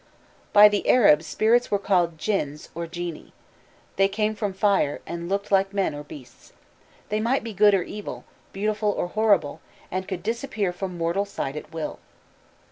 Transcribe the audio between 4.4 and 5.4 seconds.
fire, and